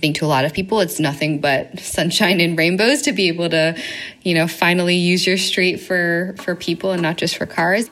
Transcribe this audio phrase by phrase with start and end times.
[0.00, 3.28] I think to a lot of people, it's nothing but sunshine and rainbows to be
[3.28, 3.76] able to,
[4.22, 7.90] you know, finally use your street for, for people and not just for cars.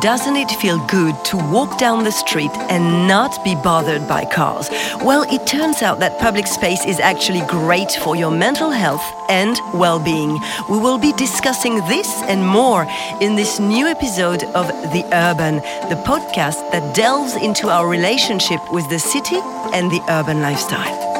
[0.00, 4.70] Doesn't it feel good to walk down the street and not be bothered by cars?
[5.04, 9.54] Well, it turns out that public space is actually great for your mental health and
[9.74, 10.40] well being.
[10.70, 12.86] We will be discussing this and more
[13.20, 15.56] in this new episode of The Urban,
[15.90, 19.40] the podcast that delves into our relationship with the city
[19.74, 21.11] and the urban lifestyle.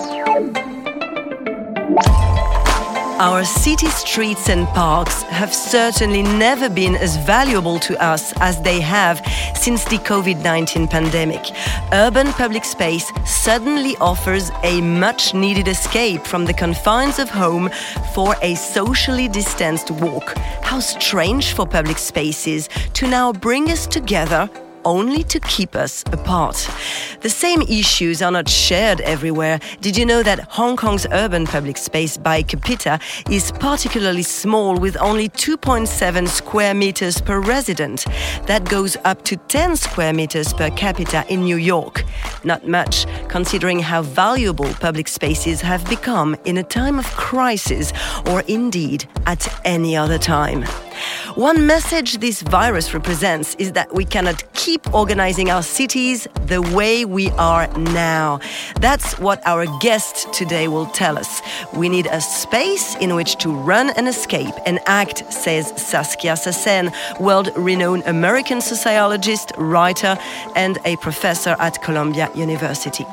[3.23, 8.81] Our city streets and parks have certainly never been as valuable to us as they
[8.81, 11.41] have since the COVID 19 pandemic.
[11.93, 17.71] Urban public space suddenly offers a much needed escape from the confines of home
[18.13, 20.37] for a socially distanced walk.
[20.61, 24.51] How strange for public spaces to now bring us together
[24.85, 26.69] only to keep us apart.
[27.21, 29.61] The same issues are not shared everywhere.
[29.81, 32.99] Did you know that Hong Kong's urban public space by capita
[33.31, 38.05] is particularly small with only 2.7 square meters per resident?
[38.47, 42.05] That goes up to 10 square meters per capita in New York.
[42.45, 47.93] Not much, considering how valuable public spaces have become in a time of crisis
[48.27, 50.65] or indeed at any other time.
[51.37, 57.07] One message this virus represents is that we cannot keep organizing our cities the way
[57.07, 58.39] we are now.
[58.81, 61.41] That's what our guest today will tell us.
[61.73, 66.93] We need a space in which to run and escape and act, says Saskia Sassen,
[67.19, 70.19] world renowned American sociologist, writer,
[70.55, 73.05] and a professor at Columbia University.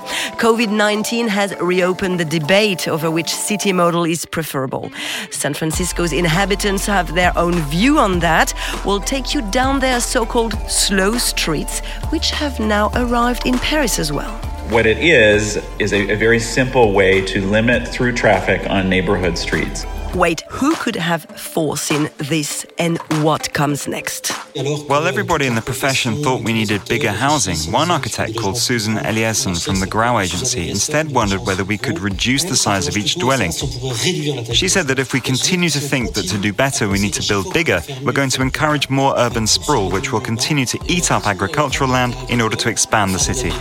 [0.43, 4.91] COVID 19 has reopened the debate over which city model is preferable.
[5.31, 10.25] San Francisco's inhabitants have their own view on that, we'll take you down their so
[10.25, 14.33] called slow streets, which have now arrived in Paris as well.
[14.69, 19.37] What it is, is a, a very simple way to limit through traffic on neighborhood
[19.37, 19.85] streets.
[20.15, 24.31] Wait, who could have foreseen this and what comes next?
[24.55, 27.71] Well, everybody in the profession thought we needed bigger housing.
[27.71, 32.43] One architect called Susan Eliasson from the Grau Agency instead wondered whether we could reduce
[32.43, 33.51] the size of each dwelling.
[33.51, 37.27] She said that if we continue to think that to do better we need to
[37.27, 41.27] build bigger, we're going to encourage more urban sprawl, which will continue to eat up
[41.27, 43.51] agricultural land in order to expand the city.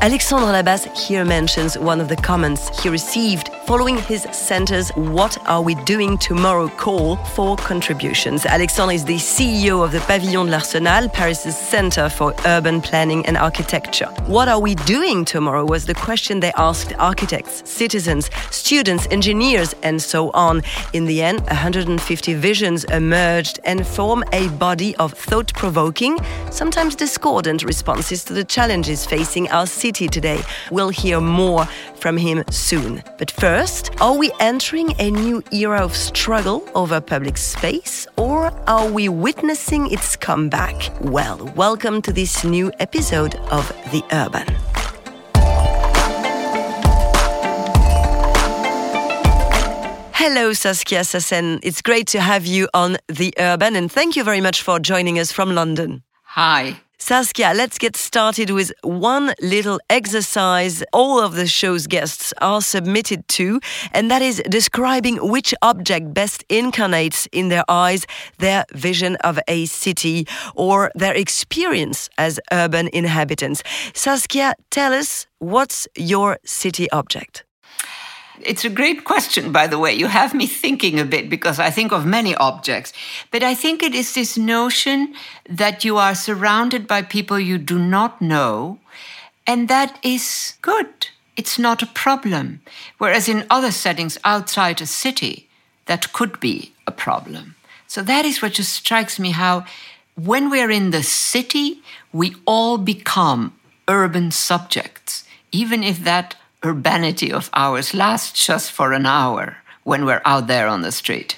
[0.00, 5.60] Alexandre Labasse here mentions one of the comments he received following his center's What Are
[5.60, 8.46] We Doing Tomorrow call for contributions.
[8.46, 13.36] Alexandre is the CEO of the Pavillon de l'Arsenal, Paris's Center for Urban Planning and
[13.36, 14.06] Architecture.
[14.26, 20.00] What are we doing tomorrow was the question they asked architects, citizens, students, engineers, and
[20.00, 20.62] so on.
[20.92, 26.16] In the end, 150 visions emerged and form a body of thought provoking,
[26.52, 30.40] sometimes discordant responses to the challenges facing our city today.
[30.70, 31.66] We'll hear more
[31.96, 33.02] from him soon.
[33.18, 38.52] But first, First, are we entering a new era of struggle over public space or
[38.68, 40.74] are we witnessing its comeback?
[41.00, 44.46] Well, welcome to this new episode of The Urban.
[50.12, 51.58] Hello, Saskia Sassen.
[51.62, 55.18] It's great to have you on The Urban and thank you very much for joining
[55.18, 56.02] us from London.
[56.24, 56.76] Hi.
[56.98, 63.28] Saskia, let's get started with one little exercise all of the show's guests are submitted
[63.28, 63.60] to,
[63.92, 68.06] and that is describing which object best incarnates in their eyes
[68.38, 73.62] their vision of a city or their experience as urban inhabitants.
[73.94, 77.45] Saskia, tell us what's your city object?
[78.42, 79.94] It's a great question, by the way.
[79.94, 82.92] You have me thinking a bit because I think of many objects.
[83.30, 85.14] But I think it is this notion
[85.48, 88.78] that you are surrounded by people you do not know,
[89.46, 91.08] and that is good.
[91.36, 92.60] It's not a problem.
[92.98, 95.48] Whereas in other settings outside a city,
[95.86, 97.54] that could be a problem.
[97.86, 99.64] So that is what just strikes me how
[100.16, 101.82] when we're in the city,
[102.12, 103.52] we all become
[103.86, 106.34] urban subjects, even if that
[106.64, 111.36] urbanity of ours lasts just for an hour when we're out there on the street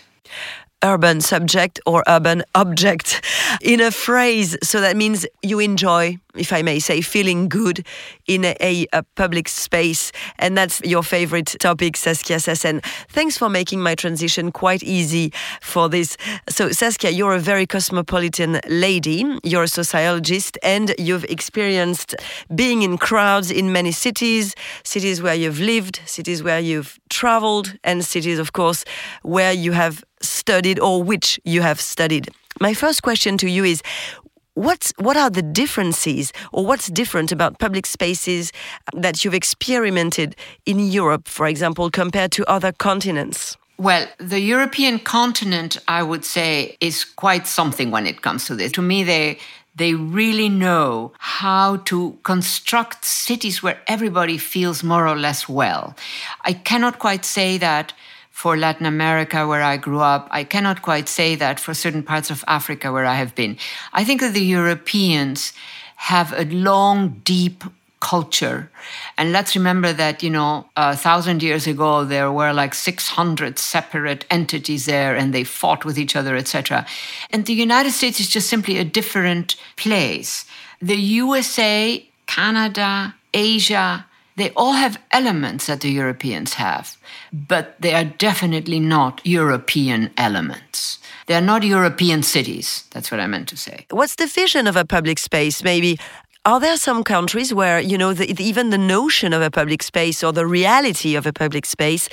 [0.82, 3.25] urban subject or urban object
[3.61, 4.56] in a phrase.
[4.62, 7.87] So that means you enjoy, if I may say, feeling good
[8.26, 10.12] in a, a public space.
[10.38, 12.85] And that's your favorite topic, Saskia Sassen.
[13.08, 16.17] Thanks for making my transition quite easy for this.
[16.49, 19.25] So, Saskia, you're a very cosmopolitan lady.
[19.43, 22.14] You're a sociologist and you've experienced
[22.55, 24.55] being in crowds in many cities,
[24.85, 28.85] cities where you've lived, cities where you've traveled, and cities, of course,
[29.23, 32.29] where you have studied or which you have studied.
[32.61, 33.82] My first question to you is
[34.58, 38.50] What's, what are the differences or what's different about public spaces
[38.93, 40.34] that you've experimented
[40.66, 43.56] in Europe, for example, compared to other continents?
[43.76, 48.72] Well, the European continent, I would say, is quite something when it comes to this.
[48.72, 49.38] To me, they
[49.76, 55.94] they really know how to construct cities where everybody feels more or less well.
[56.44, 57.93] I cannot quite say that
[58.38, 60.29] for Latin America, where I grew up.
[60.31, 63.58] I cannot quite say that for certain parts of Africa where I have been.
[63.93, 65.52] I think that the Europeans
[65.96, 67.64] have a long, deep
[67.99, 68.70] culture.
[69.17, 74.25] And let's remember that, you know, a thousand years ago, there were like 600 separate
[74.31, 76.87] entities there and they fought with each other, etc.
[77.31, 80.44] And the United States is just simply a different place.
[80.81, 84.06] The USA, Canada, Asia,
[84.38, 86.96] they all have elements that the Europeans have,
[87.32, 90.99] but they are definitely not European elements.
[91.26, 92.85] They are not European cities.
[92.93, 93.87] That's what I meant to say.
[93.90, 95.62] What's the vision of a public space?
[95.62, 95.99] Maybe
[96.44, 100.25] are there some countries where, you know, the, even the notion of a public space
[100.25, 102.08] or the reality of a public space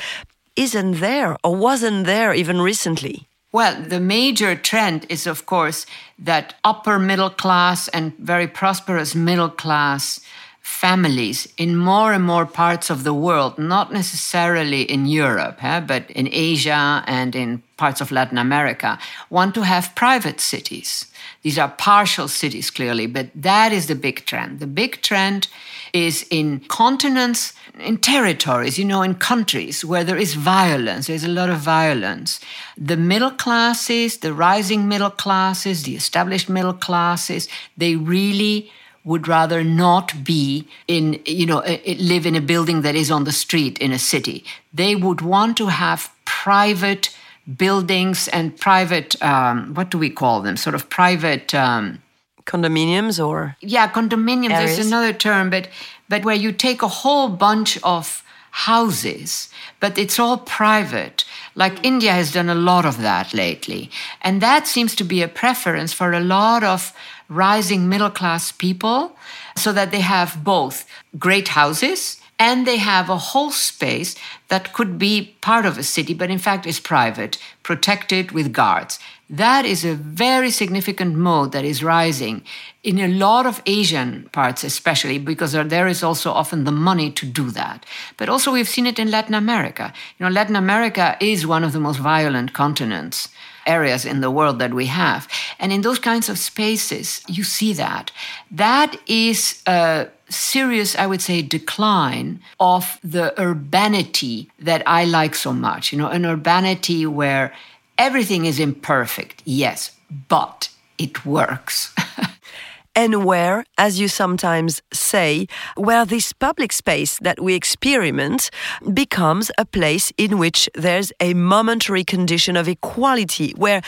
[0.55, 3.27] isn't there or wasn't there even recently?
[3.51, 5.85] Well, the major trend is, of course,
[6.19, 10.19] that upper middle class and very prosperous middle class
[10.65, 16.09] families in more and more parts of the world, not necessarily in Europe, eh, but
[16.09, 18.97] in Asia and in parts of Latin America,
[19.29, 21.05] want to have private cities.
[21.43, 24.59] These are partial cities, clearly, but that is the big trend.
[24.59, 25.47] The big trend
[25.93, 31.37] is in continents, in territories, you know, in countries where there is violence, there's a
[31.41, 32.39] lot of violence.
[32.75, 37.47] The middle classes, the rising middle classes, the established middle classes,
[37.77, 38.71] they really
[39.05, 43.31] would rather not be in, you know, live in a building that is on the
[43.31, 44.43] street in a city.
[44.73, 47.15] They would want to have private
[47.55, 50.57] buildings and private, um, what do we call them?
[50.57, 51.53] Sort of private.
[51.53, 52.01] Um,
[52.45, 54.75] condominiums or yeah condominiums areas.
[54.75, 55.67] there's another term but
[56.07, 58.23] but where you take a whole bunch of
[58.55, 59.49] houses
[59.79, 61.25] but it's all private
[61.55, 63.89] like india has done a lot of that lately
[64.21, 66.93] and that seems to be a preference for a lot of
[67.27, 69.15] rising middle class people
[69.57, 70.85] so that they have both
[71.17, 74.15] great houses and they have a whole space
[74.49, 78.99] that could be part of a city, but in fact is private, protected with guards.
[79.29, 82.43] That is a very significant mode that is rising
[82.83, 87.25] in a lot of Asian parts, especially because there is also often the money to
[87.25, 87.85] do that.
[88.17, 89.91] But also, we've seen it in Latin America.
[90.19, 93.29] You know, Latin America is one of the most violent continents
[93.65, 95.27] areas in the world that we have.
[95.57, 98.11] And in those kinds of spaces, you see that.
[98.51, 105.51] That is a serious, I would say, decline of the urbanity that I like so
[105.51, 105.91] much.
[105.91, 107.53] You know, an urbanity where
[107.97, 109.91] everything is imperfect, yes,
[110.29, 111.93] but it works.
[112.95, 118.49] and where, as you sometimes say, where this public space that we experiment
[118.93, 123.81] becomes a place in which there's a momentary condition of equality, where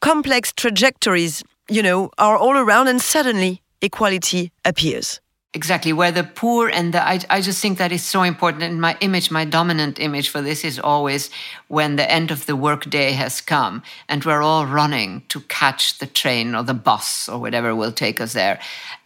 [0.00, 5.20] complex trajectories, you know, are all around and suddenly equality appears.
[5.54, 8.62] Exactly, where the poor and the, I, I just think that is so important.
[8.62, 11.28] And my image, my dominant image for this is always
[11.68, 16.06] when the end of the workday has come and we're all running to catch the
[16.06, 18.60] train or the bus or whatever will take us there.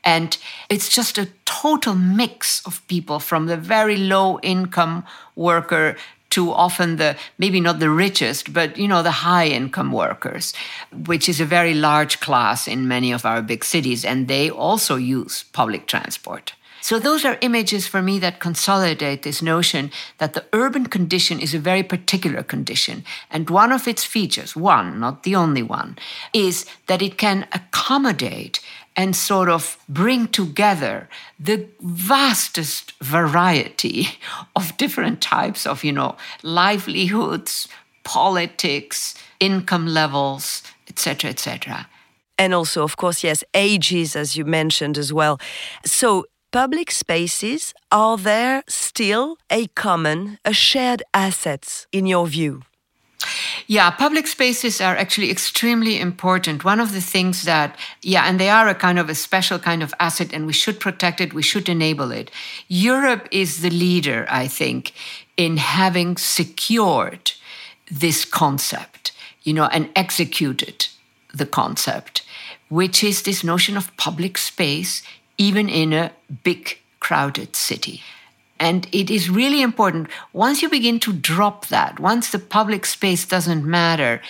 [0.04, 0.38] And
[0.68, 5.02] it's just a total mix of people from the very low income
[5.34, 5.96] worker
[6.36, 10.52] to often the maybe not the richest but you know the high income workers
[11.06, 14.96] which is a very large class in many of our big cities and they also
[14.96, 16.52] use public transport.
[16.82, 21.54] So those are images for me that consolidate this notion that the urban condition is
[21.54, 25.96] a very particular condition and one of its features one not the only one
[26.32, 28.60] is that it can accommodate
[28.96, 34.08] and sort of bring together the vastest variety
[34.56, 37.68] of different types of, you know, livelihoods,
[38.04, 41.88] politics, income levels, etc., etc.
[42.38, 45.38] And also, of course, yes, ages, as you mentioned as well.
[45.84, 52.62] So, public spaces are there still a common, a shared assets in your view?
[53.68, 56.64] Yeah, public spaces are actually extremely important.
[56.64, 59.82] One of the things that, yeah, and they are a kind of a special kind
[59.82, 62.30] of asset, and we should protect it, we should enable it.
[62.68, 64.92] Europe is the leader, I think,
[65.36, 67.32] in having secured
[67.90, 70.86] this concept, you know, and executed
[71.34, 72.22] the concept,
[72.68, 75.02] which is this notion of public space,
[75.38, 76.12] even in a
[76.44, 78.00] big, crowded city.
[78.58, 80.08] And it is really important.
[80.32, 84.22] Once you begin to drop that, once the public space doesn't matter,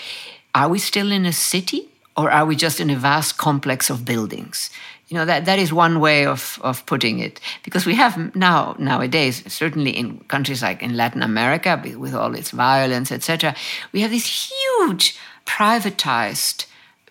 [0.55, 4.05] are we still in a city or are we just in a vast complex of
[4.05, 4.71] buildings?
[5.09, 7.41] You know, that, that is one way of, of putting it.
[7.63, 12.51] Because we have now, nowadays, certainly in countries like in Latin America, with all its
[12.51, 13.55] violence, etc.,
[13.93, 16.67] we have these huge privatized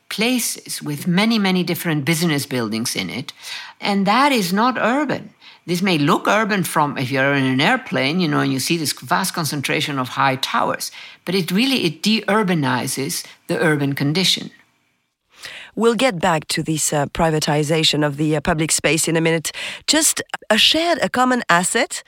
[0.10, 3.32] places with many, many different business buildings in it.
[3.80, 5.34] And that is not urban.
[5.68, 8.78] This may look urban from if you're in an airplane, you know, and you see
[8.78, 10.92] this vast concentration of high towers,
[11.26, 14.52] but it really it de-urbanizes the urban condition.
[15.76, 19.52] We'll get back to this uh, privatization of the uh, public space in a minute.
[19.88, 22.04] Just a shared, a common asset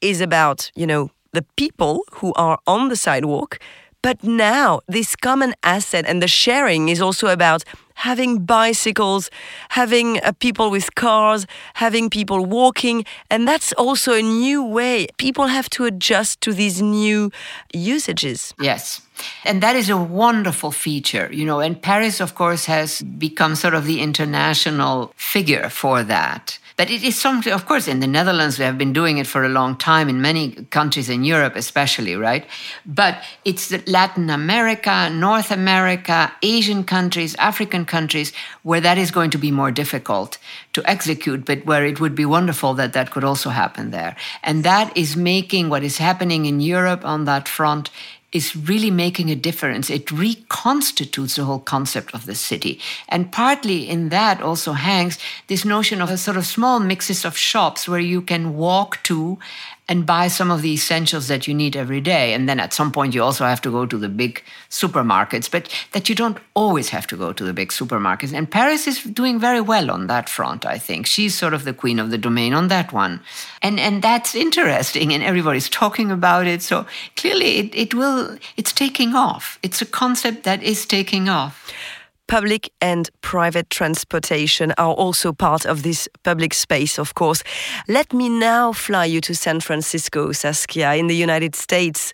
[0.00, 3.58] is about, you know, the people who are on the sidewalk.
[4.02, 7.64] But now, this common asset and the sharing is also about
[7.94, 9.30] having bicycles,
[9.70, 13.04] having uh, people with cars, having people walking.
[13.30, 15.06] And that's also a new way.
[15.16, 17.30] People have to adjust to these new
[17.72, 18.54] usages.
[18.60, 19.00] Yes.
[19.44, 21.60] And that is a wonderful feature, you know.
[21.60, 26.58] And Paris, of course, has become sort of the international figure for that.
[26.76, 29.44] But it is something, of course, in the Netherlands, we have been doing it for
[29.44, 32.44] a long time, in many countries in Europe, especially, right?
[32.84, 38.32] But it's Latin America, North America, Asian countries, African countries,
[38.64, 40.38] where that is going to be more difficult
[40.72, 44.16] to execute, but where it would be wonderful that that could also happen there.
[44.42, 47.90] And that is making what is happening in Europe on that front
[48.34, 49.88] is really making a difference.
[49.88, 52.80] It reconstitutes the whole concept of the city.
[53.08, 57.36] And partly in that also hangs this notion of a sort of small mixes of
[57.36, 59.38] shops where you can walk to
[59.86, 62.32] and buy some of the essentials that you need every day.
[62.32, 65.68] And then at some point, you also have to go to the big supermarkets, but
[65.92, 68.32] that you don't always have to go to the big supermarkets.
[68.32, 71.06] And Paris is doing very well on that front, I think.
[71.06, 73.20] She's sort of the queen of the domain on that one.
[73.60, 76.62] And, and that's interesting, and everybody's talking about it.
[76.62, 76.86] So
[77.16, 79.58] clearly, it, it will, it's taking off.
[79.62, 81.70] It's a concept that is taking off.
[82.26, 87.42] Public and private transportation are also part of this public space, of course.
[87.86, 92.12] Let me now fly you to San Francisco, Saskia, in the United States,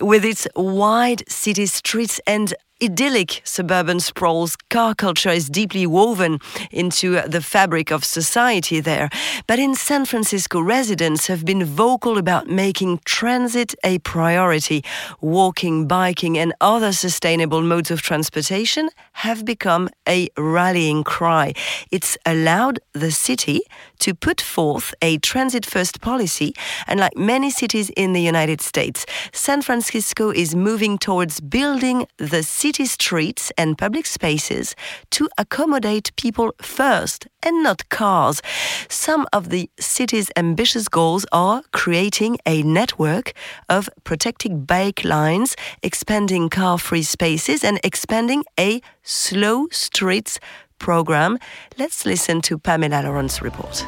[0.00, 6.38] with its wide city streets and idyllic suburban sprawls, car culture is deeply woven
[6.70, 9.08] into the fabric of society there.
[9.46, 14.84] But in San Francisco, residents have been vocal about making transit a priority.
[15.20, 21.54] Walking, biking, and other sustainable modes of transportation have become a rallying cry.
[21.90, 23.62] It's allowed the city
[23.98, 26.54] to put forth a transit first policy,
[26.86, 32.44] and like many cities in the United States, San Francisco is moving towards building the
[32.44, 34.74] city streets and public spaces
[35.10, 38.42] to accommodate people first and not cars.
[38.88, 43.32] Some of the city's ambitious goals are creating a network
[43.68, 50.38] of protected bike lines, expanding car free spaces, and expanding a slow streets
[50.78, 51.38] program.
[51.78, 53.84] Let's listen to Pamela Lawrence's report.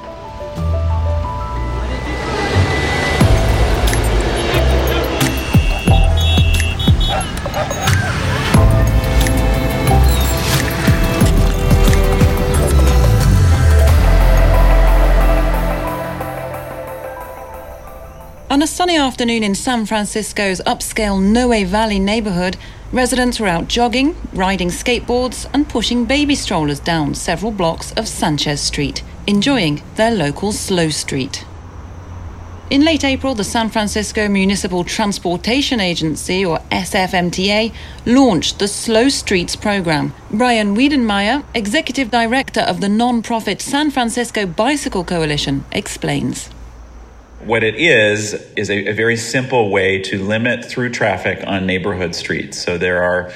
[18.50, 22.56] On a sunny afternoon in San Francisco's upscale Noe Valley neighborhood,
[22.90, 28.60] residents were out jogging, riding skateboards, and pushing baby strollers down several blocks of Sanchez
[28.60, 31.44] Street, enjoying their local slow street.
[32.70, 37.72] In late April, the San Francisco Municipal Transportation Agency, or SFMTA,
[38.04, 40.12] launched the Slow Streets program.
[40.28, 46.50] Brian Wiedenmeier, executive director of the non-profit San Francisco Bicycle Coalition, explains.
[47.40, 52.14] What it is, is a, a very simple way to limit through traffic on neighborhood
[52.14, 52.62] streets.
[52.62, 53.32] So there are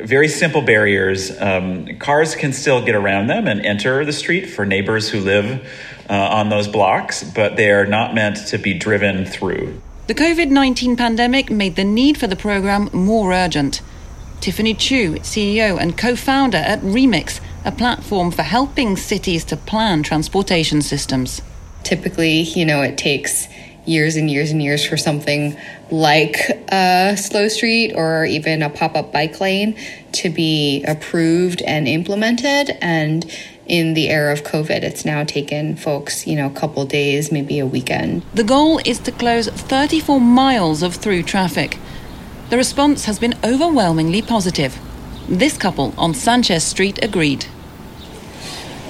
[0.00, 1.30] very simple barriers.
[1.40, 5.66] Um, cars can still get around them and enter the street for neighbors who live
[6.08, 9.80] uh, on those blocks, but they are not meant to be driven through.
[10.06, 13.82] The COVID 19 pandemic made the need for the program more urgent.
[14.40, 20.02] Tiffany Chu, CEO and co founder at Remix, a platform for helping cities to plan
[20.02, 21.42] transportation systems
[21.82, 23.48] typically, you know, it takes
[23.86, 25.56] years and years and years for something
[25.90, 26.36] like
[26.72, 29.78] a slow street or even a pop up bike lane
[30.12, 32.76] to be approved and implemented.
[32.82, 33.24] And
[33.66, 37.58] in the era of COVID, it's now taken folks, you know, a couple days, maybe
[37.58, 38.22] a weekend.
[38.34, 41.78] The goal is to close 34 miles of through traffic.
[42.50, 44.78] The response has been overwhelmingly positive.
[45.28, 47.46] This couple on Sanchez Street agreed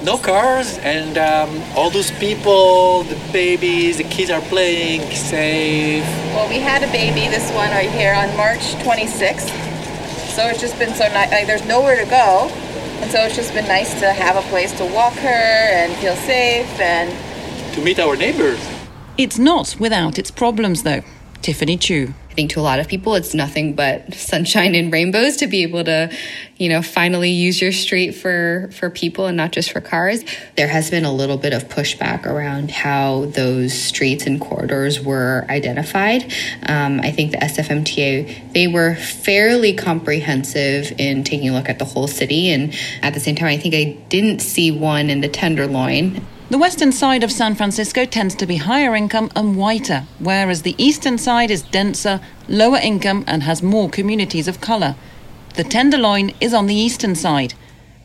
[0.06, 6.48] no cars and um, all those people the babies the kids are playing safe well
[6.48, 9.50] we had a baby this one right here on march 26th
[10.34, 12.50] so it's just been so nice like, there's nowhere to go
[13.00, 16.16] And so it's just been nice to have a place to walk her and feel
[16.16, 17.10] safe and
[17.75, 18.58] to meet our neighbors.
[19.18, 21.02] It's not without its problems, though.
[21.42, 22.14] Tiffany Chu.
[22.37, 25.83] Think to a lot of people, it's nothing but sunshine and rainbows to be able
[25.85, 26.14] to,
[26.59, 30.23] you know, finally use your street for for people and not just for cars.
[30.55, 35.47] There has been a little bit of pushback around how those streets and corridors were
[35.49, 36.31] identified.
[36.66, 41.87] Um, I think the SFMTA they were fairly comprehensive in taking a look at the
[41.87, 45.28] whole city, and at the same time, I think I didn't see one in the
[45.28, 46.23] Tenderloin.
[46.49, 50.76] The western side of San Francisco tends to be higher income and whiter, whereas the
[50.79, 54.95] eastern side is denser, lower income, and has more communities of colour.
[55.55, 57.55] The Tenderloin is on the eastern side.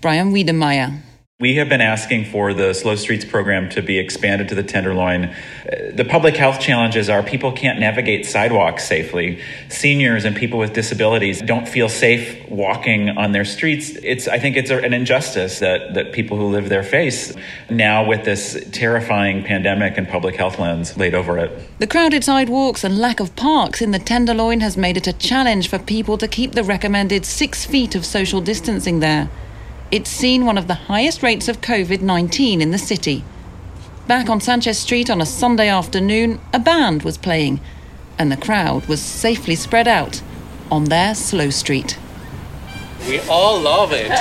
[0.02, 1.02] Brian Wiedenmeier.
[1.42, 5.26] We have been asking for the Slow Streets program to be expanded to the Tenderloin.
[5.26, 9.42] Uh, the public health challenges are people can't navigate sidewalks safely.
[9.68, 13.90] Seniors and people with disabilities don't feel safe walking on their streets.
[14.04, 17.34] It's, I think it's an injustice that, that people who live there face
[17.72, 21.80] now with this terrifying pandemic and public health lens laid over it.
[21.80, 25.70] The crowded sidewalks and lack of parks in the Tenderloin has made it a challenge
[25.70, 29.32] for people to keep the recommended six feet of social distancing there
[29.92, 33.26] it's seen one of the highest rates of COVID 19 in the city.
[34.08, 37.60] Back on Sanchez Street on a Sunday afternoon, a band was playing,
[38.18, 40.22] and the crowd was safely spread out
[40.72, 42.00] on their slow street.
[43.08, 44.12] We all love it.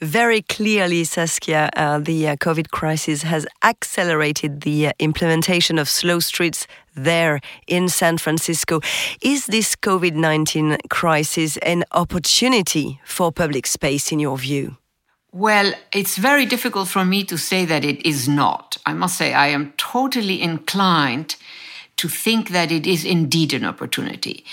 [0.00, 6.20] very clearly, Saskia, uh, the uh, COVID crisis has accelerated the uh, implementation of slow
[6.20, 8.80] streets there in San Francisco.
[9.20, 14.76] Is this COVID 19 crisis an opportunity for public space, in your view?
[15.32, 18.78] Well, it's very difficult for me to say that it is not.
[18.86, 21.36] I must say, I am totally inclined
[21.98, 24.44] to think that it is indeed an opportunity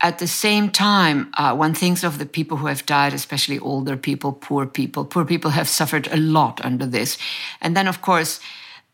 [0.00, 3.96] at the same time, uh, one thinks of the people who have died, especially older
[3.96, 5.04] people, poor people.
[5.04, 7.16] Poor people have suffered a lot under this.
[7.60, 8.40] And then, of course,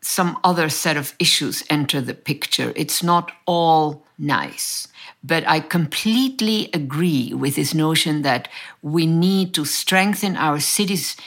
[0.01, 2.73] some other set of issues enter the picture.
[2.75, 4.87] It's not all nice.
[5.23, 8.47] But I completely agree with this notion that
[8.81, 11.17] we need to strengthen our cities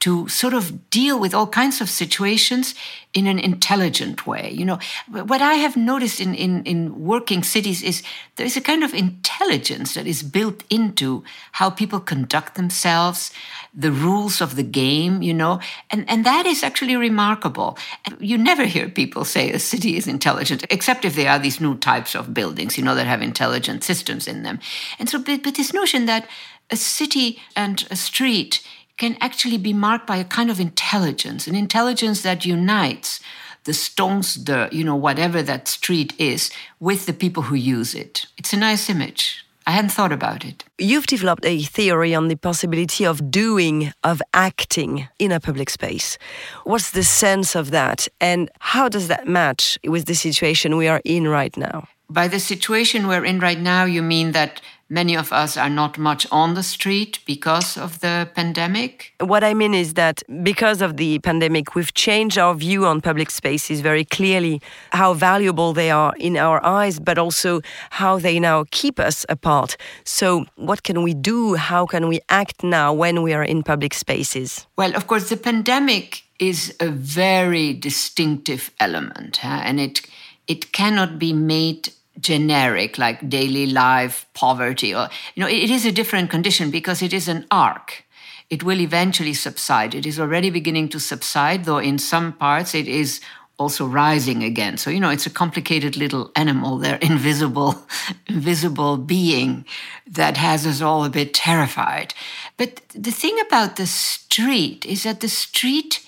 [0.00, 2.74] to sort of deal with all kinds of situations
[3.12, 4.50] in an intelligent way.
[4.50, 8.02] You know, what I have noticed in, in, in working cities is
[8.36, 13.30] there is a kind of intelligence that is built into how people conduct themselves,
[13.74, 15.60] the rules of the game, you know,
[15.90, 17.76] and, and that is actually remarkable.
[18.18, 21.76] You never hear people say a city is intelligent, except if they are these new
[21.76, 24.60] types of buildings, you know, that have intelligent systems in them.
[24.98, 26.26] And so, but, but this notion that
[26.70, 28.62] a city and a street
[29.00, 33.20] can actually be marked by a kind of intelligence, an intelligence that unites
[33.64, 38.26] the stones, the, you know, whatever that street is, with the people who use it.
[38.36, 39.44] It's a nice image.
[39.66, 40.64] I hadn't thought about it.
[40.78, 46.18] You've developed a theory on the possibility of doing, of acting in a public space.
[46.64, 48.08] What's the sense of that?
[48.20, 51.88] And how does that match with the situation we are in right now?
[52.08, 55.96] By the situation we're in right now, you mean that many of us are not
[55.96, 59.14] much on the street because of the pandemic?
[59.20, 63.30] What I mean is that because of the pandemic, we've changed our view on public
[63.30, 64.60] spaces very clearly,
[64.92, 69.76] how valuable they are in our eyes, but also how they now keep us apart.
[70.04, 71.54] So, what can we do?
[71.54, 74.66] How can we act now when we are in public spaces?
[74.76, 79.62] Well, of course, the pandemic is a very distinctive element, huh?
[79.64, 80.00] and it
[80.48, 85.92] it cannot be made generic like daily life poverty or you know it is a
[85.92, 88.04] different condition because it is an arc.
[88.48, 89.94] It will eventually subside.
[89.94, 93.20] It is already beginning to subside though in some parts it is
[93.58, 94.76] also rising again.
[94.78, 97.86] So you know it's a complicated little animal there invisible
[98.26, 99.64] invisible being
[100.06, 102.14] that has us all a bit terrified.
[102.56, 106.06] But the thing about the street is that the street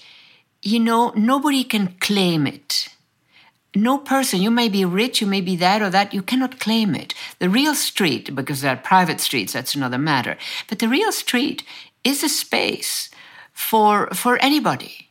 [0.63, 2.89] you know nobody can claim it
[3.75, 6.95] no person, you may be rich, you may be that or that, you cannot claim
[6.95, 7.15] it.
[7.39, 10.37] The real street, because there are private streets, that's another matter,
[10.69, 11.63] but the real street
[12.05, 13.11] is a space
[13.53, 15.09] for, for anybody.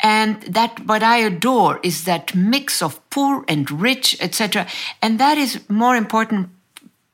[0.00, 4.66] And that what I adore is that mix of poor and rich, etc.
[5.00, 6.50] And that is more important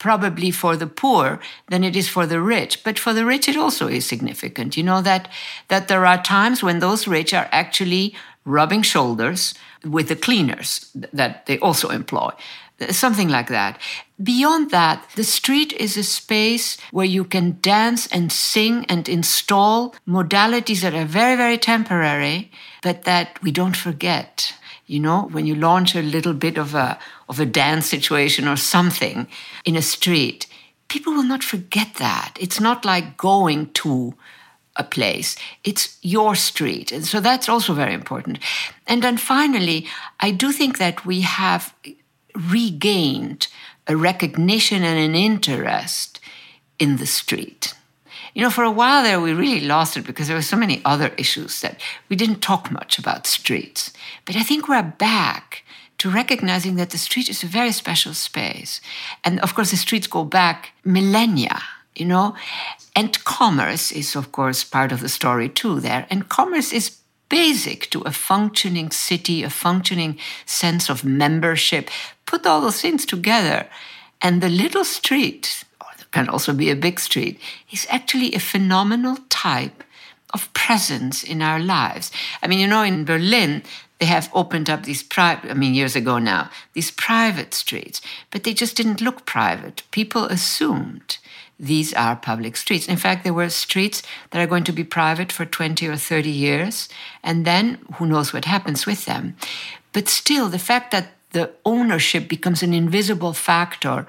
[0.00, 1.38] probably for the poor
[1.68, 4.82] than it is for the rich but for the rich it also is significant you
[4.82, 5.28] know that
[5.68, 8.14] that there are times when those rich are actually
[8.50, 12.30] rubbing shoulders with the cleaners that they also employ.
[12.80, 13.78] Uh, something like that.
[14.22, 19.94] Beyond that, the street is a space where you can dance and sing and install
[20.06, 22.50] modalities that are very, very temporary,
[22.82, 24.54] but that we don't forget.
[24.86, 28.56] You know, when you launch a little bit of a, of a dance situation or
[28.56, 29.28] something
[29.64, 30.46] in a street,
[30.88, 32.34] people will not forget that.
[32.40, 34.14] It's not like going to
[34.80, 36.90] a place, it's your street.
[36.90, 38.38] And so that's also very important.
[38.86, 39.86] And then finally,
[40.18, 41.74] I do think that we have
[42.50, 43.46] regained
[43.86, 46.20] a recognition and an interest
[46.78, 47.74] in the street.
[48.34, 50.80] You know, for a while there, we really lost it because there were so many
[50.84, 53.92] other issues that we didn't talk much about streets.
[54.24, 55.64] But I think we're back
[55.98, 58.80] to recognizing that the street is a very special space.
[59.24, 61.60] And of course, the streets go back millennia,
[61.94, 62.34] you know.
[62.96, 66.06] And commerce is, of course, part of the story too there.
[66.10, 66.98] And commerce is
[67.28, 71.88] basic to a functioning city, a functioning sense of membership.
[72.26, 73.68] Put all those things together,
[74.20, 79.16] and the little street, or can also be a big street, is actually a phenomenal
[79.28, 79.84] type
[80.34, 82.10] of presence in our lives.
[82.42, 83.62] I mean, you know, in Berlin,
[83.98, 88.00] they have opened up these private, I mean, years ago now, these private streets,
[88.30, 89.82] but they just didn't look private.
[89.90, 91.18] People assumed
[91.60, 92.88] these are public streets.
[92.88, 96.30] In fact, there were streets that are going to be private for 20 or 30
[96.30, 96.88] years,
[97.22, 99.36] and then who knows what happens with them.
[99.92, 104.06] But still, the fact that the ownership becomes an invisible factor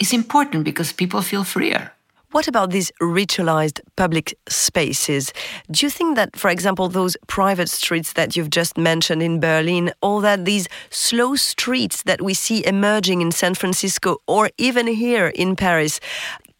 [0.00, 1.92] is important because people feel freer.
[2.34, 5.32] What about these ritualized public spaces?
[5.70, 9.92] Do you think that, for example, those private streets that you've just mentioned in Berlin,
[10.02, 15.28] or that these slow streets that we see emerging in San Francisco or even here
[15.28, 16.00] in Paris,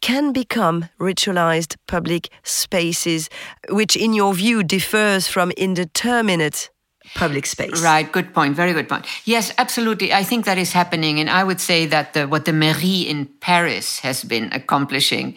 [0.05, 3.27] can become ritualized public spaces,
[3.69, 6.69] which, in your view, differs from indeterminate
[7.15, 7.81] public space.
[7.81, 9.07] Right, good point, very good point.
[9.25, 10.13] Yes, absolutely.
[10.13, 11.19] I think that is happening.
[11.19, 15.35] And I would say that the, what the mairie in Paris has been accomplishing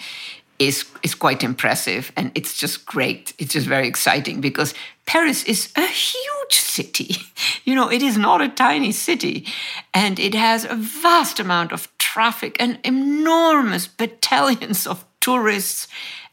[0.58, 2.12] is, is quite impressive.
[2.14, 3.32] And it's just great.
[3.38, 4.74] It's just very exciting because
[5.06, 7.16] Paris is a huge city.
[7.64, 9.44] You know, it is not a tiny city.
[9.92, 15.88] And it has a vast amount of traffic and enormous battalions of tourists.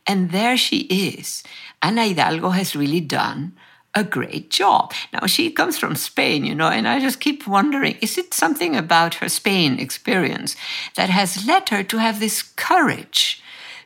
[0.08, 0.80] And there she
[1.12, 1.44] is.
[1.82, 3.54] Ana Hidalgo has really done
[3.94, 4.94] a great job.
[5.12, 8.76] Now, she comes from Spain, you know, and I just keep wondering is it something
[8.76, 10.56] about her Spain experience
[10.96, 13.42] that has led her to have this courage?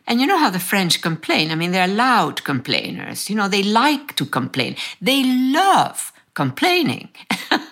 [0.06, 1.52] And you know how the French complain?
[1.52, 3.30] I mean, they're loud complainers.
[3.30, 7.10] You know, they like to complain, they love complaining.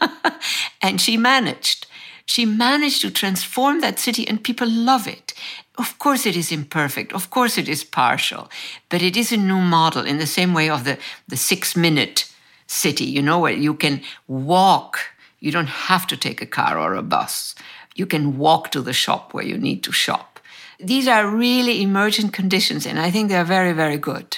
[0.81, 1.86] and she managed.
[2.27, 5.33] She managed to transform that city, and people love it.
[5.77, 7.13] Of course, it is imperfect.
[7.13, 8.51] Of course, it is partial.
[8.89, 12.31] But it is a new model in the same way of the, the six minute
[12.67, 14.99] city, you know, where you can walk.
[15.39, 17.55] You don't have to take a car or a bus.
[17.95, 20.39] You can walk to the shop where you need to shop.
[20.79, 24.37] These are really emergent conditions, and I think they're very, very good.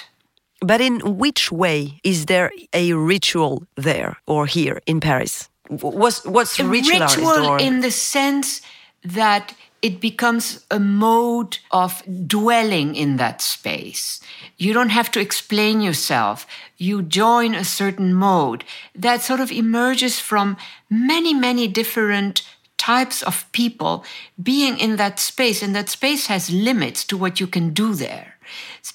[0.60, 5.50] But in which way is there a ritual there or here in Paris?
[5.70, 7.16] What's, what's a ritualized?
[7.16, 8.60] Ritual in the sense
[9.04, 14.20] that it becomes a mode of dwelling in that space.
[14.58, 16.46] You don't have to explain yourself.
[16.76, 20.56] You join a certain mode that sort of emerges from
[20.90, 22.42] many, many different
[22.80, 24.04] types of people
[24.42, 25.62] being in that space.
[25.62, 28.36] And that space has limits to what you can do there.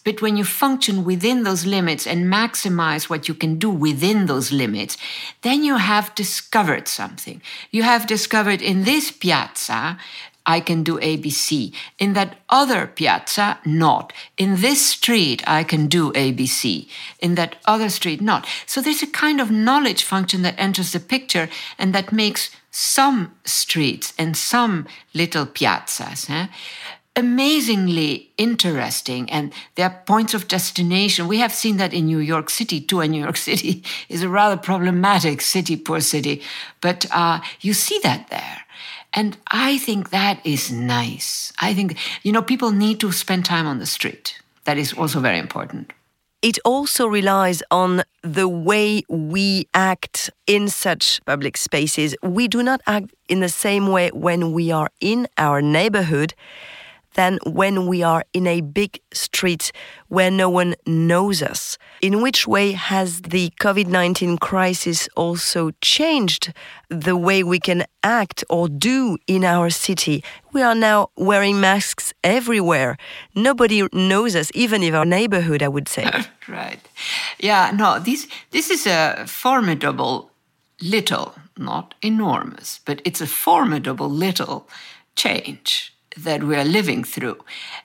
[0.03, 4.51] But when you function within those limits and maximize what you can do within those
[4.51, 4.97] limits,
[5.41, 7.41] then you have discovered something.
[7.71, 9.97] You have discovered in this piazza,
[10.45, 11.73] I can do ABC.
[11.99, 14.13] In that other piazza, not.
[14.37, 16.87] In this street, I can do ABC.
[17.19, 18.47] In that other street, not.
[18.65, 23.33] So there's a kind of knowledge function that enters the picture and that makes some
[23.45, 26.47] streets and some little piazzas eh,
[27.15, 32.49] amazingly interesting and there are points of destination we have seen that in new york
[32.49, 36.41] city too and new york city is a rather problematic city poor city
[36.81, 38.64] but uh, you see that there
[39.15, 41.53] and i think that is nice.
[41.59, 44.39] I think you know people need to spend time on the street.
[44.65, 45.93] That is also very important.
[46.41, 52.15] It also relies on the way we act in such public spaces.
[52.21, 56.35] We do not act in the same way when we are in our neighborhood
[57.15, 59.71] than when we are in a big street
[60.07, 61.77] where no one knows us.
[62.01, 66.53] In which way has the COVID 19 crisis also changed
[66.89, 70.23] the way we can act or do in our city?
[70.53, 72.97] We are now wearing masks everywhere.
[73.33, 76.09] Nobody knows us, even in our neighborhood, I would say.
[76.47, 76.79] right.
[77.39, 80.31] Yeah, no, this, this is a formidable
[80.81, 84.67] little not enormous, but it's a formidable little
[85.15, 87.37] change that we're living through.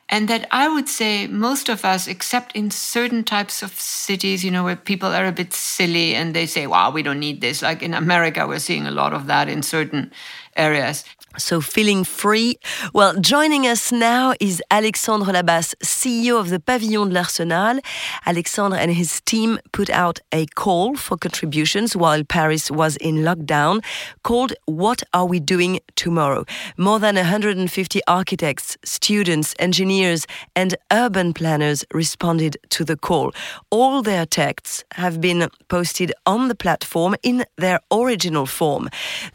[0.08, 4.50] And that I would say most of us, except in certain types of cities, you
[4.50, 7.62] know, where people are a bit silly and they say, wow, we don't need this.
[7.62, 10.12] Like in America, we're seeing a lot of that in certain
[10.56, 11.04] areas.
[11.38, 12.58] So feeling free?
[12.92, 17.78] Well, joining us now is Alexandre Labasse, CEO of the Pavillon de l'Arsenal.
[18.26, 23.80] Alexandre and his team put out a call for contributions while Paris was in lockdown
[24.24, 26.46] called What Are We Doing Tomorrow?
[26.76, 33.32] More than 150 architects, students, engineers, and urban planners responded to the call.
[33.70, 38.88] All their texts have been posted on the platform in their original form.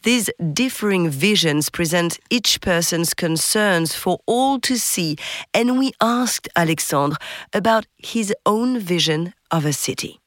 [0.03, 1.85] These differing visions present
[2.29, 5.15] each person's concerns for all to see,
[5.53, 7.17] and we asked Alexandre
[7.53, 10.19] about his own vision of a city.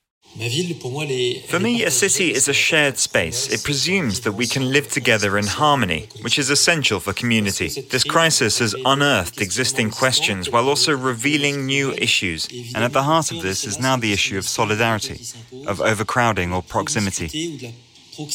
[1.49, 3.49] For me, a city is a shared space.
[3.53, 7.69] It presumes that we can live together in harmony, which is essential for community.
[7.69, 12.47] This crisis has unearthed existing questions while also revealing new issues.
[12.75, 15.19] And at the heart of this is now the issue of solidarity,
[15.67, 17.75] of overcrowding or proximity.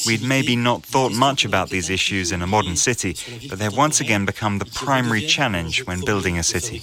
[0.05, 3.15] We'd maybe not thought much about these issues in a modern city,
[3.49, 6.81] but they've once again become the primary challenge when building a city.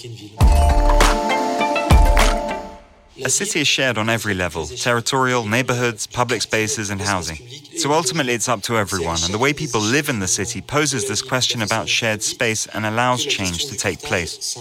[3.24, 7.36] A city is shared on every level territorial, neighborhoods, public spaces, and housing.
[7.76, 11.08] So ultimately, it's up to everyone, and the way people live in the city poses
[11.08, 14.56] this question about shared space and allows change to take place.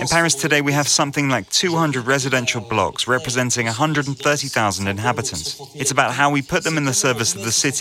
[0.00, 5.60] In Paris today, we have something like 200 residential blocks representing 130,000 inhabitants.
[5.74, 7.80] It's about how we put them in the service of the city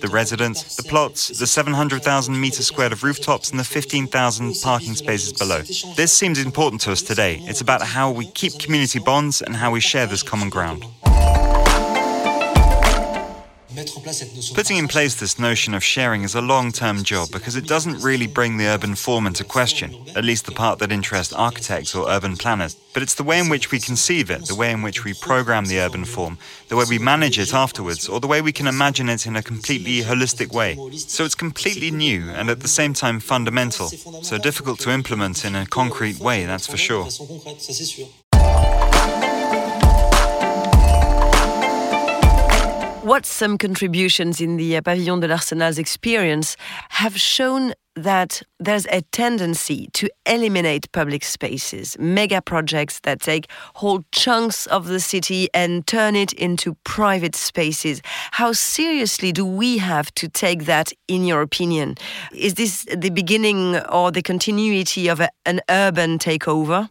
[0.00, 5.32] the residents, the plots, the 700,000 meters squared of rooftops, and the 15,000 parking spaces
[5.32, 5.62] below.
[5.96, 7.40] This seems important to us today.
[7.42, 10.84] It's about how we keep community bonds and how we share this common ground.
[14.54, 18.02] Putting in place this notion of sharing is a long term job because it doesn't
[18.02, 22.08] really bring the urban form into question, at least the part that interests architects or
[22.08, 22.74] urban planners.
[22.94, 25.66] But it's the way in which we conceive it, the way in which we program
[25.66, 26.38] the urban form,
[26.68, 29.42] the way we manage it afterwards, or the way we can imagine it in a
[29.42, 30.74] completely holistic way.
[30.96, 35.54] So it's completely new and at the same time fundamental, so difficult to implement in
[35.54, 37.08] a concrete way, that's for sure.
[43.06, 46.56] What some contributions in the uh, Pavillon de l'Arsenal's experience
[46.88, 54.02] have shown that there's a tendency to eliminate public spaces, mega projects that take whole
[54.10, 58.02] chunks of the city and turn it into private spaces.
[58.32, 61.94] How seriously do we have to take that, in your opinion?
[62.34, 66.90] Is this the beginning or the continuity of a, an urban takeover?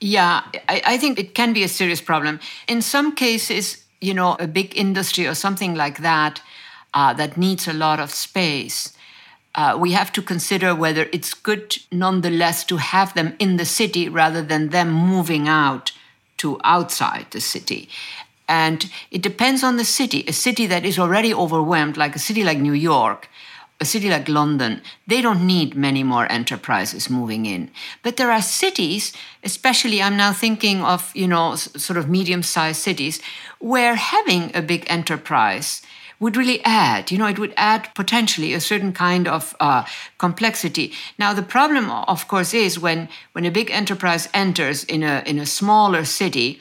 [0.00, 2.40] Yeah, I, I think it can be a serious problem.
[2.68, 6.42] In some cases, you know, a big industry or something like that
[6.92, 8.92] uh, that needs a lot of space,
[9.54, 14.08] uh, we have to consider whether it's good nonetheless to have them in the city
[14.08, 15.92] rather than them moving out
[16.38, 17.88] to outside the city.
[18.48, 20.24] And it depends on the city.
[20.26, 23.28] A city that is already overwhelmed, like a city like New York,
[23.82, 27.70] a city like London, they don't need many more enterprises moving in.
[28.04, 32.80] But there are cities, especially I'm now thinking of, you know, sort of medium sized
[32.80, 33.20] cities,
[33.58, 35.82] where having a big enterprise
[36.20, 39.82] would really add, you know, it would add potentially a certain kind of uh,
[40.18, 40.92] complexity.
[41.18, 45.40] Now, the problem, of course, is when, when a big enterprise enters in a, in
[45.40, 46.60] a smaller city,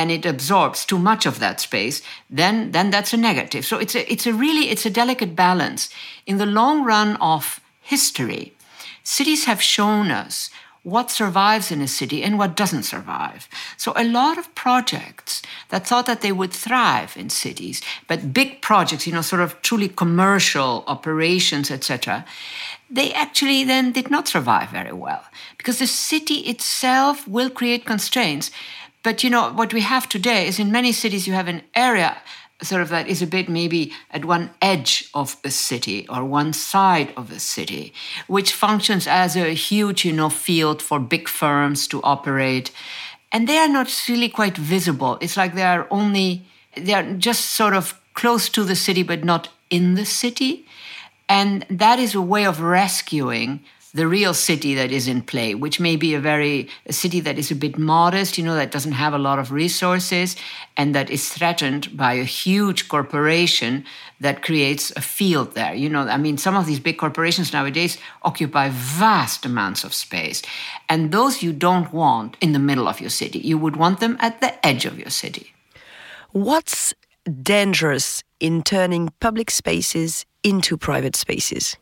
[0.00, 2.02] and it absorbs too much of that space,
[2.38, 3.64] then then that's a negative.
[3.64, 5.90] So it's a it's a really it's a delicate balance.
[6.24, 8.54] In the long run of history,
[9.02, 10.50] cities have shown us
[10.82, 13.48] what survives in a city and what doesn't survive.
[13.76, 18.62] So a lot of projects that thought that they would thrive in cities, but big
[18.62, 22.24] projects, you know, sort of truly commercial operations, etc.,
[22.90, 25.24] they actually then did not survive very well
[25.58, 28.50] because the city itself will create constraints.
[29.02, 32.16] But you know, what we have today is in many cities you have an area
[32.62, 36.52] sort of that is a bit maybe at one edge of a city or one
[36.52, 37.92] side of a city,
[38.26, 42.70] which functions as a huge, you know, field for big firms to operate.
[43.32, 45.18] And they are not really quite visible.
[45.20, 46.42] It's like they are only,
[46.76, 50.66] they are just sort of close to the city, but not in the city.
[51.28, 53.60] And that is a way of rescuing
[53.92, 57.38] the real city that is in play, which may be a very a city that
[57.38, 60.36] is a bit modest, you know, that doesn't have a lot of resources
[60.76, 63.84] and that is threatened by a huge corporation
[64.20, 65.74] that creates a field there.
[65.74, 70.42] You know, I mean, some of these big corporations nowadays occupy vast amounts of space.
[70.88, 73.40] And those you don't want in the middle of your city.
[73.40, 75.52] You would want them at the edge of your city.
[76.30, 76.94] What's
[77.42, 81.76] dangerous in turning public spaces into private spaces?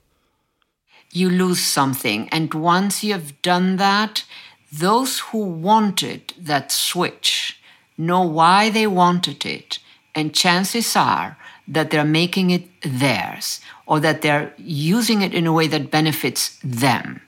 [1.11, 2.29] You lose something.
[2.31, 4.25] And once you have done that,
[4.73, 7.61] those who wanted that switch
[7.97, 9.79] know why they wanted it.
[10.15, 15.53] And chances are that they're making it theirs or that they're using it in a
[15.53, 17.21] way that benefits them.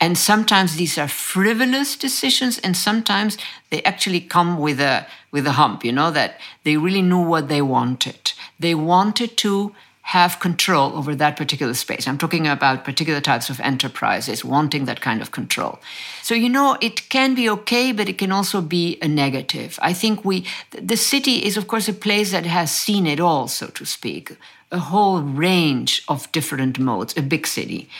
[0.00, 3.36] And sometimes these are frivolous decisions, and sometimes
[3.70, 7.48] they actually come with a with a hump, you know, that they really knew what
[7.48, 8.32] they wanted.
[8.60, 9.74] They wanted to
[10.08, 12.08] have control over that particular space.
[12.08, 15.80] I'm talking about particular types of enterprises wanting that kind of control.
[16.22, 19.78] So, you know, it can be okay, but it can also be a negative.
[19.82, 23.48] I think we, the city is, of course, a place that has seen it all,
[23.48, 24.34] so to speak,
[24.72, 27.90] a whole range of different modes, a big city,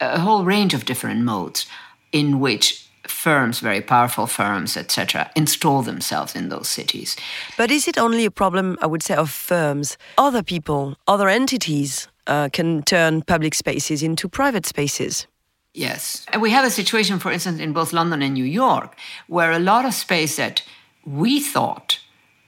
[0.00, 1.64] a whole range of different modes
[2.12, 7.16] in which firms, very powerful firms, etc., install themselves in those cities.
[7.56, 9.96] But is it only a problem, I would say, of firms?
[10.18, 15.26] Other people, other entities uh, can turn public spaces into private spaces.
[15.74, 16.24] Yes.
[16.32, 19.58] And we have a situation, for instance, in both London and New York, where a
[19.58, 20.62] lot of space that
[21.04, 21.98] we thought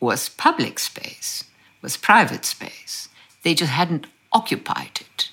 [0.00, 1.44] was public space
[1.82, 3.08] was private space.
[3.42, 5.30] They just hadn't occupied it.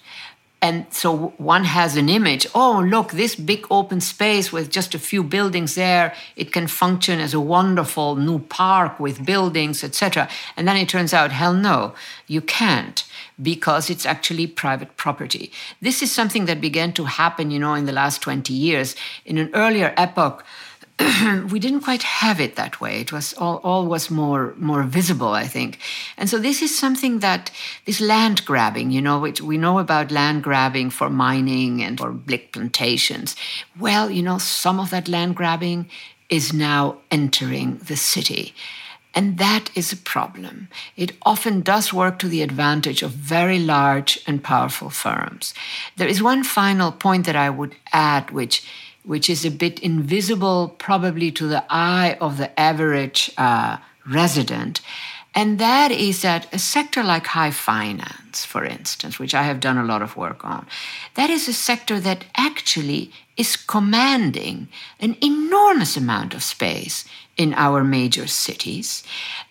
[0.64, 5.00] And so one has an image oh, look, this big open space with just a
[5.00, 10.30] few buildings there, it can function as a wonderful new park with buildings, etc.
[10.56, 11.94] And then it turns out, hell no,
[12.28, 13.04] you can't
[13.42, 15.52] because it's actually private property.
[15.82, 18.96] This is something that began to happen, you know, in the last 20 years.
[19.26, 20.46] In an earlier epoch,
[21.52, 23.02] we didn't quite have it that way.
[23.02, 25.80] It was all, all was more more visible, I think.
[26.18, 27.52] And so this is something that
[27.86, 32.12] this land grabbing, you know, which we know about land grabbing for mining and for
[32.12, 33.36] blick plantations.
[33.80, 35.90] Well, you know, some of that land grabbing
[36.30, 38.54] is now entering the city.
[39.16, 40.70] And that is a problem.
[40.96, 45.54] It often does work to the advantage of very large and powerful firms.
[45.98, 48.68] There is one final point that I would add, which
[49.04, 53.78] which is a bit invisible probably to the eye of the average uh,
[54.10, 54.82] resident.
[55.36, 59.78] And that is that a sector like high finance, for instance, which I have done
[59.78, 60.68] a lot of work on,
[61.16, 64.68] that is a sector that actually is commanding
[65.00, 69.04] an enormous amount of space in our major cities.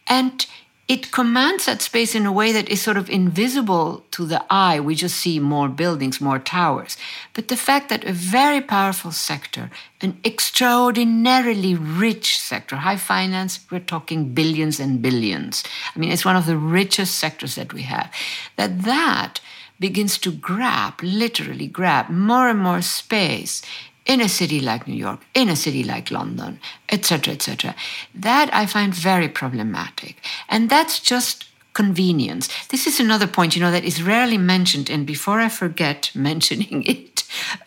[0.07, 0.47] And
[0.89, 4.81] it commands that space in a way that is sort of invisible to the eye.
[4.81, 6.97] We just see more buildings, more towers.
[7.35, 13.81] But the fact that a very powerful sector, an extraordinarily rich sector, high finance, we're
[13.81, 15.63] talking billions and billions.
[15.95, 18.13] I mean, it's one of the richest sectors that we have.
[18.57, 19.41] That that
[19.79, 23.63] begins to grab, literally grab more and more space
[24.07, 27.75] in a city like New York, in a city like London, etc., etc.
[28.15, 30.17] That I find very problematic.
[30.49, 32.49] And that's just convenience.
[32.69, 34.91] This is another point, you know, that is rarely mentioned.
[34.91, 37.25] And before I forget mentioning it,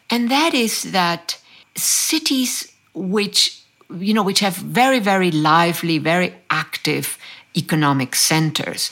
[0.09, 1.39] and that is that
[1.75, 3.61] cities which,
[3.97, 7.17] you know, which have very, very lively, very active
[7.57, 8.91] economic centers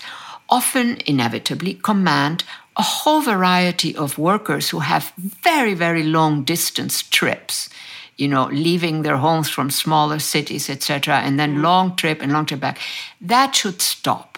[0.50, 2.44] often inevitably command
[2.76, 7.70] a whole variety of workers who have very, very long distance trips,
[8.18, 11.64] you know, leaving their homes from smaller cities, etc., and then mm-hmm.
[11.64, 12.80] long trip and long trip back.
[13.22, 14.38] That should stop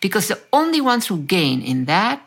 [0.00, 2.22] because the only ones who gain in that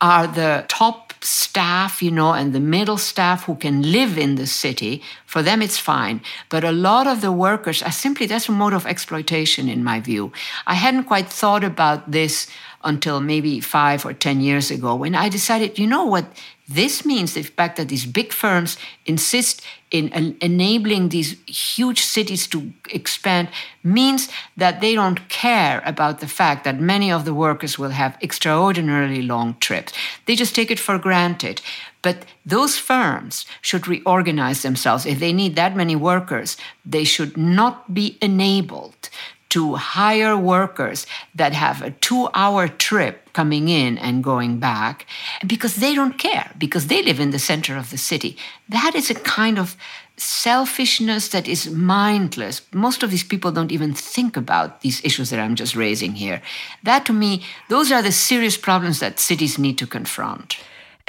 [0.00, 4.46] are the top staff, you know, and the middle staff who can live in the
[4.46, 5.02] city.
[5.26, 6.22] For them, it's fine.
[6.48, 10.00] But a lot of the workers are simply, that's a mode of exploitation, in my
[10.00, 10.32] view.
[10.66, 12.46] I hadn't quite thought about this
[12.82, 16.24] until maybe five or 10 years ago when I decided, you know what,
[16.68, 22.72] this means the fact that these big firms insist in enabling these huge cities to
[22.90, 23.48] expand
[23.82, 28.16] means that they don't care about the fact that many of the workers will have
[28.22, 29.92] extraordinarily long trips.
[30.26, 31.60] They just take it for granted.
[32.02, 35.06] But those firms should reorganize themselves.
[35.06, 39.10] If they need that many workers, they should not be enabled
[39.50, 45.06] to hire workers that have a two hour trip coming in and going back
[45.46, 48.36] because they don't care, because they live in the center of the city.
[48.68, 49.76] That is a kind of
[50.16, 52.62] selfishness that is mindless.
[52.72, 56.42] Most of these people don't even think about these issues that I'm just raising here.
[56.82, 60.58] That to me, those are the serious problems that cities need to confront.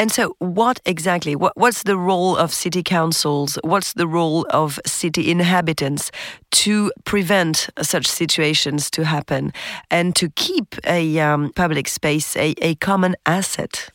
[0.01, 1.35] And so, what exactly?
[1.35, 3.59] What, what's the role of city councils?
[3.63, 6.09] What's the role of city inhabitants
[6.63, 9.53] to prevent such situations to happen
[9.91, 13.91] and to keep a um, public space a, a common asset?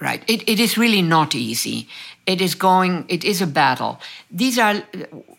[0.00, 0.22] Right.
[0.26, 1.88] It, it is really not easy.
[2.26, 4.00] It is going, it is a battle.
[4.30, 4.82] These are,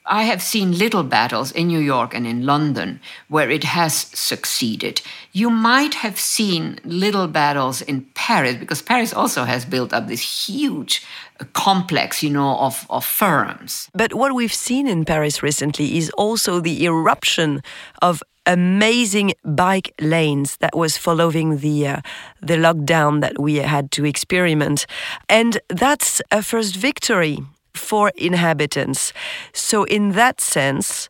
[0.05, 5.01] I have seen little battles in New York and in London where it has succeeded.
[5.31, 10.47] You might have seen little battles in Paris because Paris also has built up this
[10.47, 11.05] huge
[11.53, 13.89] complex, you know, of, of firms.
[13.93, 17.61] But what we've seen in Paris recently is also the eruption
[18.01, 22.01] of amazing bike lanes that was following the uh,
[22.41, 24.85] the lockdown that we had to experiment
[25.29, 27.39] and that's a first victory
[27.75, 29.13] for inhabitants
[29.53, 31.09] so in that sense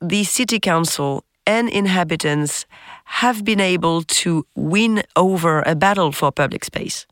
[0.00, 2.64] the city council and inhabitants
[3.04, 7.06] have been able to win over a battle for public space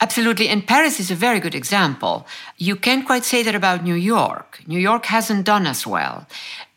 [0.00, 0.48] Absolutely.
[0.48, 2.26] And Paris is a very good example.
[2.56, 4.60] You can't quite say that about New York.
[4.66, 6.26] New York hasn't done as well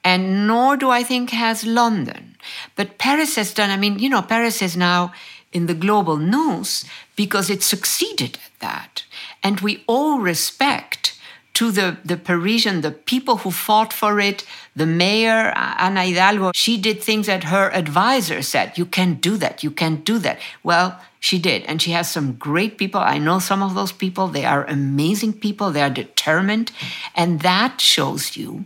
[0.03, 2.35] and nor do I think has London.
[2.75, 5.13] But Paris has done, I mean, you know, Paris is now
[5.51, 6.85] in the global news
[7.15, 9.03] because it succeeded at that.
[9.41, 11.17] And we owe respect
[11.53, 14.43] to the, the Parisian, the people who fought for it,
[14.75, 16.51] the mayor, Ana Hidalgo.
[16.55, 20.39] She did things that her advisor said, you can't do that, you can't do that.
[20.63, 21.63] Well, she did.
[21.63, 22.99] And she has some great people.
[22.99, 24.27] I know some of those people.
[24.27, 25.71] They are amazing people.
[25.71, 26.71] They are determined.
[27.15, 28.65] And that shows you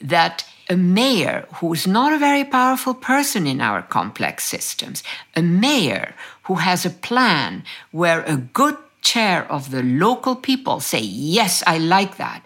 [0.00, 5.02] that a mayor who is not a very powerful person in our complex systems,
[5.36, 6.14] a mayor
[6.44, 11.76] who has a plan where a good chair of the local people say, Yes, I
[11.76, 12.42] like that,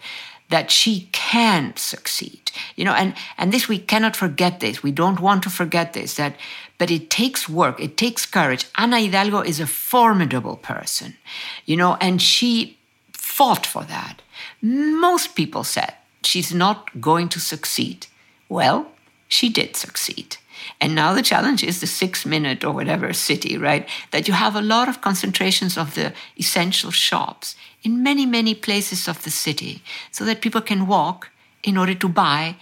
[0.49, 2.51] that she can succeed.
[2.75, 4.83] You know, and, and this we cannot forget this.
[4.83, 6.35] We don't want to forget this, that
[6.77, 8.65] but it takes work, it takes courage.
[8.75, 11.15] Ana Hidalgo is a formidable person,
[11.65, 12.77] you know, and she
[13.13, 14.21] fought for that.
[14.61, 18.07] Most people said she's not going to succeed.
[18.49, 18.87] Well,
[19.27, 20.37] she did succeed.
[20.79, 23.87] And now the challenge is the six minute or whatever city, right?
[24.11, 29.07] That you have a lot of concentrations of the essential shops in many, many places
[29.07, 29.81] of the city
[30.11, 31.29] so that people can walk
[31.63, 32.55] in order to buy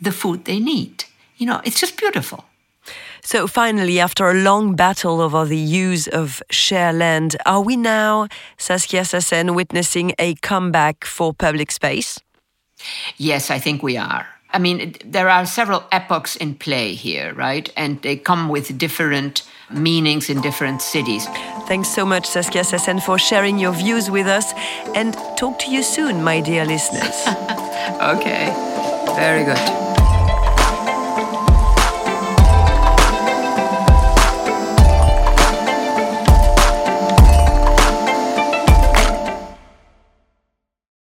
[0.00, 1.04] the food they need.
[1.36, 2.44] You know, it's just beautiful.
[3.22, 8.28] So finally, after a long battle over the use of share land, are we now,
[8.56, 12.18] Saskia Sassen, witnessing a comeback for public space?
[13.18, 14.26] Yes, I think we are.
[14.52, 17.72] I mean, there are several epochs in play here, right?
[17.76, 19.42] And they come with different
[19.72, 21.26] meanings in different cities.
[21.68, 24.52] Thanks so much, Saskia Sassen, for sharing your views with us.
[24.94, 27.14] And talk to you soon, my dear listeners.
[28.00, 28.52] okay,
[29.16, 29.89] very good.